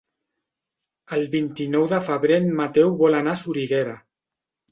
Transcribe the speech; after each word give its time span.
El 1.17 1.25
vint-i-nou 1.33 1.85
de 1.91 1.99
febrer 2.07 2.39
en 2.43 2.49
Mateu 2.61 2.89
vol 3.03 3.17
anar 3.19 3.35
a 3.37 3.39
Soriguera. 3.43 3.93